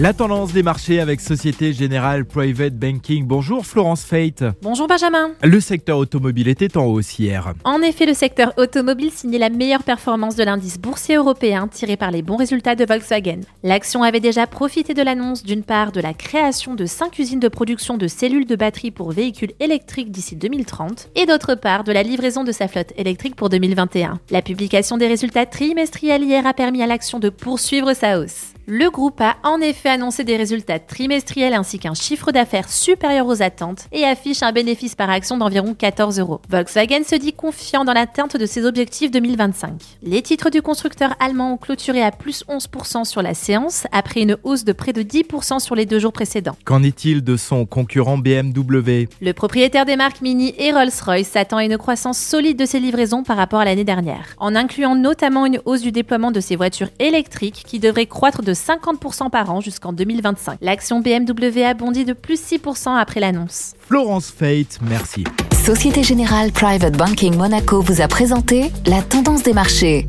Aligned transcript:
La 0.00 0.12
tendance 0.12 0.52
des 0.52 0.62
marchés 0.62 1.00
avec 1.00 1.20
Société 1.20 1.72
Générale 1.72 2.24
Private 2.24 2.74
Banking. 2.74 3.26
Bonjour 3.26 3.66
Florence 3.66 4.04
Fate. 4.04 4.44
Bonjour 4.62 4.86
Benjamin. 4.86 5.32
Le 5.42 5.58
secteur 5.58 5.98
automobile 5.98 6.46
était 6.46 6.76
en 6.76 6.84
hausse 6.84 7.18
hier. 7.18 7.52
En 7.64 7.82
effet, 7.82 8.06
le 8.06 8.14
secteur 8.14 8.52
automobile 8.58 9.10
signait 9.10 9.38
la 9.38 9.50
meilleure 9.50 9.82
performance 9.82 10.36
de 10.36 10.44
l'indice 10.44 10.78
boursier 10.78 11.16
européen 11.16 11.66
tiré 11.66 11.96
par 11.96 12.12
les 12.12 12.22
bons 12.22 12.36
résultats 12.36 12.76
de 12.76 12.84
Volkswagen. 12.84 13.40
L'action 13.64 14.04
avait 14.04 14.20
déjà 14.20 14.46
profité 14.46 14.94
de 14.94 15.02
l'annonce 15.02 15.42
d'une 15.42 15.64
part 15.64 15.90
de 15.90 16.00
la 16.00 16.14
création 16.14 16.76
de 16.76 16.86
5 16.86 17.18
usines 17.18 17.40
de 17.40 17.48
production 17.48 17.96
de 17.96 18.06
cellules 18.06 18.46
de 18.46 18.54
batterie 18.54 18.92
pour 18.92 19.10
véhicules 19.10 19.54
électriques 19.58 20.12
d'ici 20.12 20.36
2030 20.36 21.08
et 21.16 21.26
d'autre 21.26 21.56
part 21.56 21.82
de 21.82 21.90
la 21.90 22.04
livraison 22.04 22.44
de 22.44 22.52
sa 22.52 22.68
flotte 22.68 22.92
électrique 22.96 23.34
pour 23.34 23.48
2021. 23.48 24.20
La 24.30 24.42
publication 24.42 24.96
des 24.96 25.08
résultats 25.08 25.46
trimestriels 25.46 26.22
hier 26.22 26.46
a 26.46 26.54
permis 26.54 26.84
à 26.84 26.86
l'action 26.86 27.18
de 27.18 27.30
poursuivre 27.30 27.94
sa 27.94 28.20
hausse. 28.20 28.52
Le 28.70 28.90
groupe 28.90 29.22
a 29.22 29.36
en 29.44 29.62
effet 29.62 29.88
annoncé 29.88 30.24
des 30.24 30.36
résultats 30.36 30.78
trimestriels 30.78 31.54
ainsi 31.54 31.78
qu'un 31.78 31.94
chiffre 31.94 32.32
d'affaires 32.32 32.68
supérieur 32.68 33.26
aux 33.26 33.40
attentes 33.40 33.86
et 33.92 34.04
affiche 34.04 34.42
un 34.42 34.52
bénéfice 34.52 34.94
par 34.94 35.08
action 35.08 35.38
d'environ 35.38 35.72
14 35.72 36.20
euros. 36.20 36.42
Volkswagen 36.50 37.02
se 37.02 37.14
dit 37.14 37.32
confiant 37.32 37.86
dans 37.86 37.94
l'atteinte 37.94 38.36
de 38.36 38.44
ses 38.44 38.66
objectifs 38.66 39.10
2025. 39.10 39.72
Les 40.02 40.20
titres 40.20 40.50
du 40.50 40.60
constructeur 40.60 41.14
allemand 41.18 41.54
ont 41.54 41.56
clôturé 41.56 42.02
à 42.02 42.10
plus 42.10 42.44
11% 42.46 43.06
sur 43.06 43.22
la 43.22 43.32
séance 43.32 43.86
après 43.90 44.20
une 44.20 44.36
hausse 44.42 44.64
de 44.64 44.74
près 44.74 44.92
de 44.92 45.00
10% 45.00 45.60
sur 45.60 45.74
les 45.74 45.86
deux 45.86 45.98
jours 45.98 46.12
précédents. 46.12 46.56
Qu'en 46.66 46.82
est-il 46.82 47.24
de 47.24 47.38
son 47.38 47.64
concurrent 47.64 48.18
BMW 48.18 49.08
Le 49.22 49.32
propriétaire 49.32 49.86
des 49.86 49.96
marques 49.96 50.20
Mini 50.20 50.54
et 50.58 50.72
Rolls-Royce 50.72 51.28
s'attend 51.28 51.56
à 51.56 51.64
une 51.64 51.78
croissance 51.78 52.18
solide 52.18 52.58
de 52.58 52.66
ses 52.66 52.80
livraisons 52.80 53.22
par 53.22 53.38
rapport 53.38 53.60
à 53.60 53.64
l'année 53.64 53.84
dernière, 53.84 54.26
en 54.36 54.54
incluant 54.54 54.94
notamment 54.94 55.46
une 55.46 55.62
hausse 55.64 55.80
du 55.80 55.90
déploiement 55.90 56.32
de 56.32 56.40
ses 56.40 56.56
voitures 56.56 56.90
électriques 56.98 57.64
qui 57.66 57.78
devrait 57.78 58.04
croître 58.04 58.42
de 58.42 58.57
50% 58.58 59.30
par 59.30 59.50
an 59.50 59.60
jusqu'en 59.60 59.92
2025. 59.92 60.58
L'action 60.60 61.00
BMW 61.00 61.64
a 61.64 61.74
bondi 61.74 62.04
de 62.04 62.12
plus 62.12 62.40
6% 62.40 62.96
après 62.96 63.20
l'annonce. 63.20 63.74
Florence 63.80 64.30
Fate, 64.30 64.78
merci. 64.82 65.24
Société 65.64 66.02
Générale 66.02 66.50
Private 66.52 66.96
Banking 66.96 67.36
Monaco 67.36 67.80
vous 67.80 68.00
a 68.00 68.08
présenté 68.08 68.70
la 68.86 69.02
tendance 69.02 69.42
des 69.42 69.52
marchés. 69.52 70.06